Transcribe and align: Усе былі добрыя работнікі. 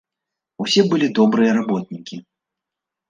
Усе 0.65 0.81
былі 0.93 1.07
добрыя 1.19 1.51
работнікі. 1.61 2.15